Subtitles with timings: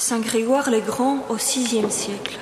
[0.00, 2.38] Saint Grégoire le Grand au VIe siècle.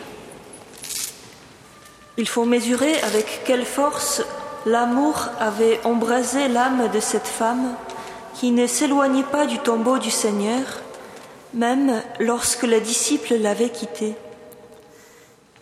[2.16, 4.22] Il faut mesurer avec quelle force
[4.64, 7.74] l'amour avait embrasé l'âme de cette femme
[8.34, 10.62] qui ne s'éloignait pas du tombeau du Seigneur,
[11.52, 14.14] même lorsque les disciples l'avaient quitté.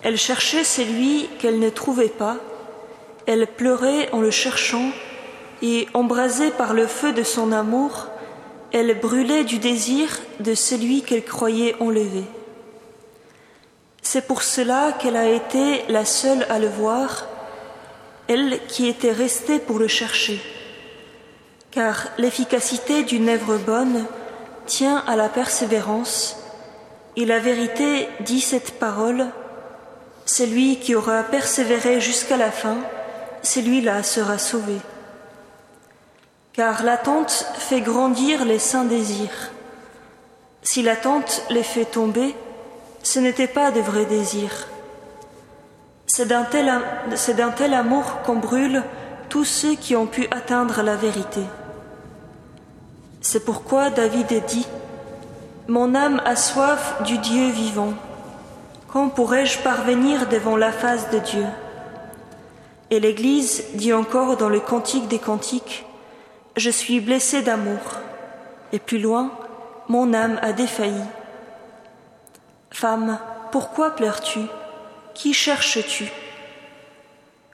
[0.03, 2.37] Elle cherchait celui qu'elle ne trouvait pas,
[3.27, 4.91] elle pleurait en le cherchant,
[5.63, 8.09] et embrasée par le feu de son amour,
[8.77, 12.25] elle brûlait du désir de celui qu'elle croyait enlevé.
[14.03, 17.27] C'est pour cela qu'elle a été la seule à le voir,
[18.29, 20.43] elle qui était restée pour le chercher.
[21.71, 24.05] Car l'efficacité d'une œuvre bonne
[24.67, 26.37] tient à la persévérance,
[27.17, 29.25] et la vérité dit cette parole,
[30.27, 32.77] celui qui aura persévéré jusqu'à la fin,
[33.43, 34.77] celui-là sera sauvé
[36.57, 39.51] car l'attente fait grandir les saints désirs.
[40.63, 42.35] Si l'attente les fait tomber,
[43.03, 44.67] ce n'était pas de vrais désirs.
[46.07, 48.83] C'est d'un tel, amour qu'on brûle
[49.29, 51.43] tous ceux qui ont pu atteindre la vérité.
[53.21, 54.67] C'est pourquoi David dit
[55.69, 57.93] Mon âme a soif du Dieu vivant.
[58.89, 61.45] Quand pourrais-je parvenir devant la face de Dieu?
[62.91, 65.85] Et l'Église dit encore dans le Cantique des Cantiques
[66.57, 67.81] je suis blessé d'amour,
[68.73, 69.31] et plus loin,
[69.89, 71.05] mon âme a défailli.
[72.71, 73.19] Femme,
[73.53, 74.41] pourquoi pleures-tu?
[75.15, 76.11] Qui cherches-tu?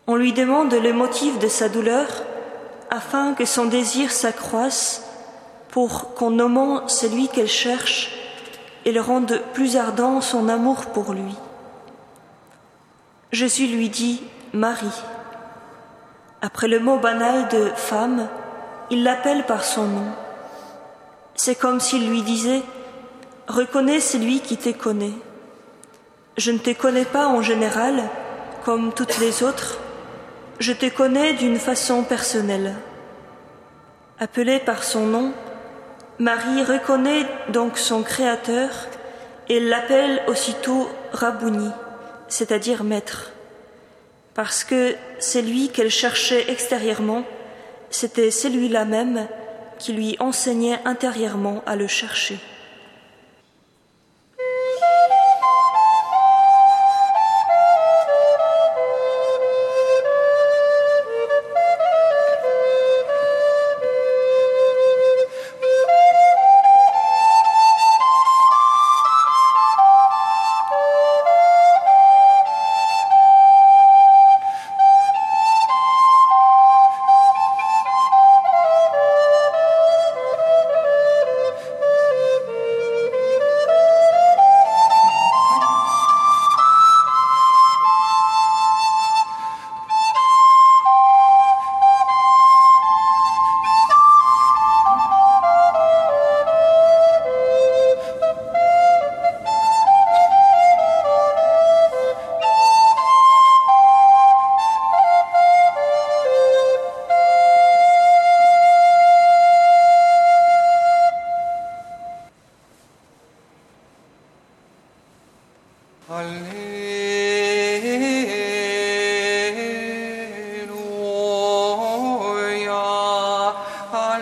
[0.07, 2.07] On lui demande le motif de sa douleur
[2.91, 5.05] afin que son désir s'accroisse
[5.71, 8.11] pour qu'en nommant celui qu'elle cherche,
[8.85, 11.35] elle rende plus ardent son amour pour lui.
[13.31, 15.03] Jésus lui dit Marie.
[16.43, 18.29] Après le mot banal de femme,
[18.93, 20.13] il l'appelle par son nom.
[21.35, 22.61] C'est comme s'il lui disait
[23.49, 25.15] Reconnais celui qui te connaît.
[26.37, 28.03] Je ne te connais pas en général,
[28.67, 29.79] comme toutes les autres,
[30.59, 32.75] je te connais d'une façon personnelle.
[34.19, 35.33] Appelée par son nom,
[36.19, 38.69] Marie reconnaît donc son Créateur
[39.49, 41.71] et l'appelle aussitôt Rabouni,
[42.29, 43.31] c'est-à-dire maître,
[44.35, 47.25] parce que c'est lui qu'elle cherchait extérieurement
[47.93, 49.27] c'était celui-là même
[49.79, 52.39] qui lui enseignait intérieurement à le chercher.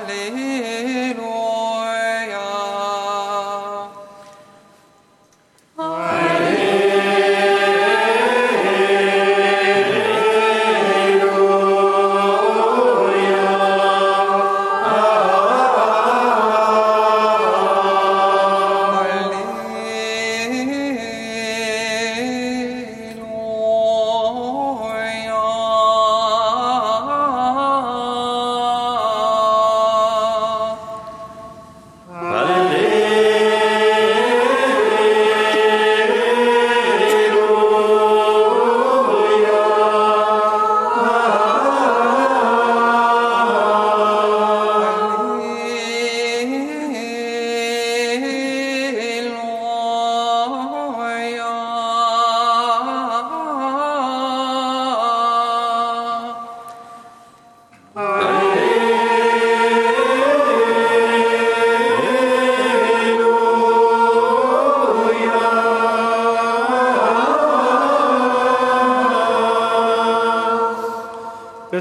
[0.04, 0.99] عليه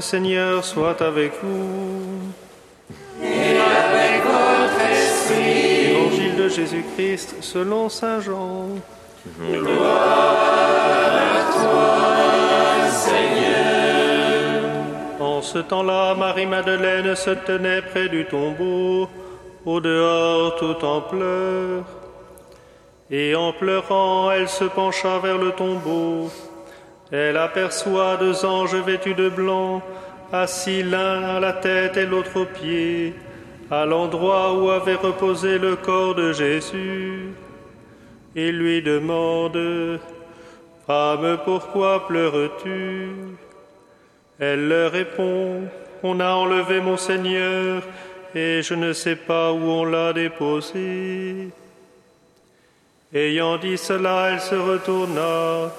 [0.00, 2.32] Seigneur soit avec vous.
[3.22, 5.90] Et avec votre esprit.
[5.90, 8.68] Évangile de Jésus-Christ selon Saint Jean.
[15.20, 19.08] En ce temps-là, Marie-Madeleine se tenait près du tombeau,
[19.64, 21.84] au dehors tout en pleurs.
[23.10, 26.30] Et en pleurant, elle se pencha vers le tombeau.
[27.12, 29.82] Elle aperçoit deux anges vêtus de blanc,
[30.32, 33.14] assis l'un à la tête et l'autre aux pieds,
[33.70, 37.30] à l'endroit où avait reposé le corps de Jésus.
[38.36, 39.98] Il lui demande,
[40.86, 43.08] Femme, pourquoi pleures-tu?
[44.38, 45.62] Elle leur répond,
[46.04, 47.82] On a enlevé mon Seigneur,
[48.34, 51.48] et je ne sais pas où on l'a déposé.
[53.12, 55.72] Ayant dit cela, elle se retourna.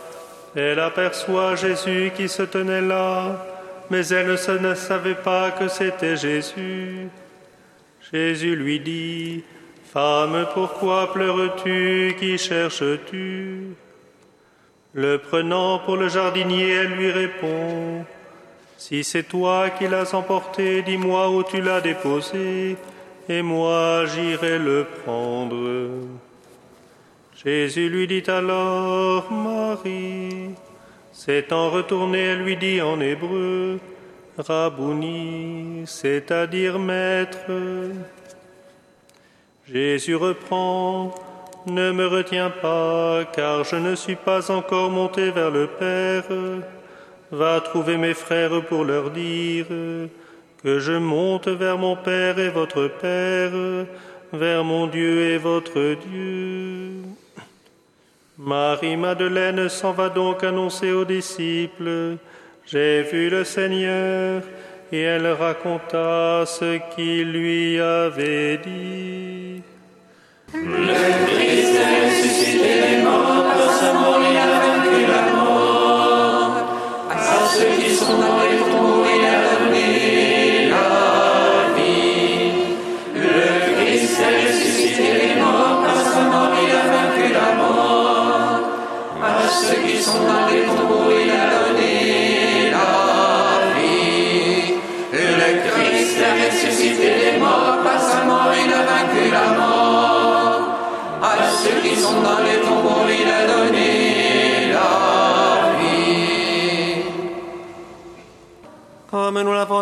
[0.56, 3.46] Elle aperçoit Jésus qui se tenait là,
[3.90, 7.08] mais elle ne savait pas que c'était Jésus.
[8.12, 9.44] Jésus lui dit,
[9.94, 12.16] Femme, pourquoi pleures-tu?
[12.20, 13.76] Qui cherches-tu?
[14.94, 18.06] Le prenant pour le jardinier, elle lui répond,
[18.78, 22.76] Si c'est toi qui l'as emporté, dis-moi où tu l'as déposé,
[23.30, 25.90] et moi j'irai le prendre.
[27.44, 30.31] Jésus lui dit alors, Marie.
[31.24, 33.80] S'étant retourné, elle lui dit en hébreu,
[34.40, 37.46] Rabouni, c'est-à-dire maître.
[39.72, 41.14] Jésus reprend,
[41.68, 46.24] Ne me retiens pas, car je ne suis pas encore monté vers le Père.
[47.30, 52.88] Va trouver mes frères pour leur dire que je monte vers mon Père et votre
[52.88, 53.52] Père,
[54.34, 56.91] vers mon Dieu et votre Dieu.
[58.44, 62.18] Marie-Madeleine s'en va donc annoncer aux disciples,
[62.66, 64.42] J'ai vu le Seigneur,
[64.92, 69.62] et elle raconta ce qu'il lui avait dit.
[70.56, 76.52] Le Christ est ressuscité des morts, par sa mort il a vaincu la mort.
[77.12, 78.51] À ceux qui sont dans les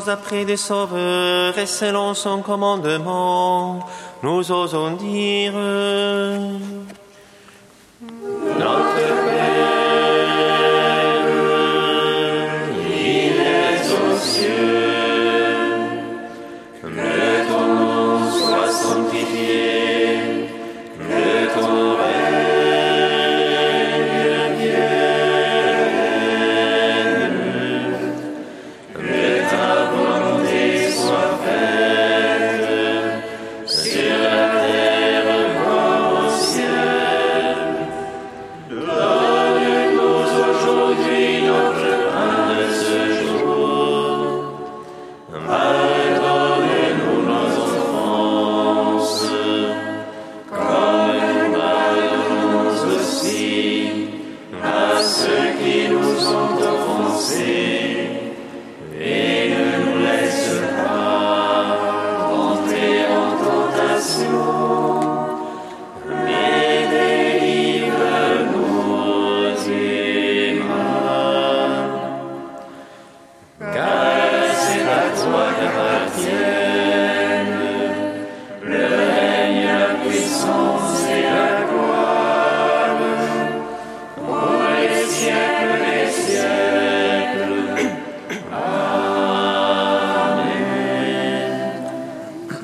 [0.09, 3.85] appris des sauveurs et selon son commandement,
[4.23, 5.53] nous osons dire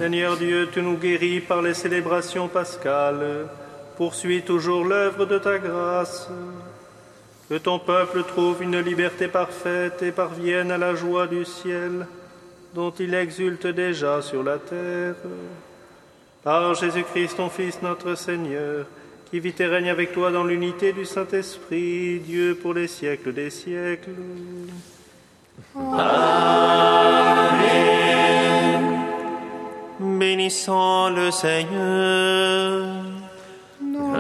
[0.06, 3.48] Seigneur Dieu, tu nous guéris par les célébrations pascales.
[3.98, 6.30] Poursuis toujours l'œuvre de ta grâce.
[7.50, 12.06] Que ton peuple trouve une liberté parfaite et parvienne à la joie du ciel,
[12.76, 15.16] dont il exulte déjà sur la terre.
[16.44, 18.86] Par Jésus-Christ, ton Fils, notre Seigneur,
[19.32, 23.50] qui vit et règne avec toi dans l'unité du Saint-Esprit, Dieu pour les siècles des
[23.50, 24.12] siècles
[30.25, 32.86] bénissons le Seigneur.
[33.79, 34.13] Nous